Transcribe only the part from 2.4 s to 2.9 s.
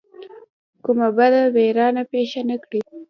نه کړي.